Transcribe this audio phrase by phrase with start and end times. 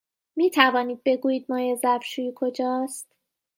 [0.35, 3.15] می توانید بگویید مایع ظرف شویی کجاست؟